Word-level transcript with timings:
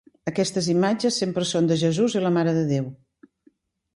Aquestes 0.29 0.69
imatges 0.71 1.19
sempre 1.23 1.43
són 1.51 1.69
de 1.71 1.77
Jesús 1.83 2.17
i 2.19 2.23
la 2.25 2.33
Mare 2.39 2.57
de 2.57 2.63
Déu. 2.75 2.87